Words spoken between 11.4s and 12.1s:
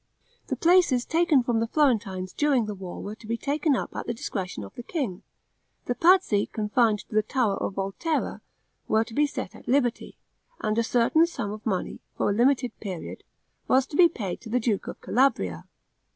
of money,